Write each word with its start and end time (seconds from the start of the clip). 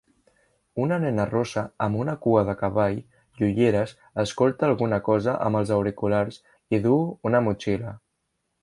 Una 0.85 0.95
nena 1.01 1.25
rossa 1.31 1.63
amb 1.87 1.99
una 2.05 2.15
cua 2.23 2.43
de 2.47 2.57
cavall 2.63 2.97
i 3.41 3.47
ulleres 3.49 3.95
escolta 4.27 4.69
alguna 4.71 5.03
cosa 5.11 5.37
amb 5.49 5.63
els 5.63 5.77
auriculars 5.79 6.45
i 6.79 6.83
duu 6.89 7.07
una 7.33 7.47
motxilla. 7.51 7.97